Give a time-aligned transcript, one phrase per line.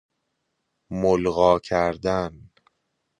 [1.01, 2.49] ملغی کردن